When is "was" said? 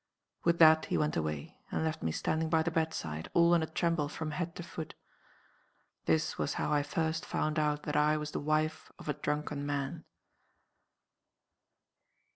6.39-6.55, 8.17-8.31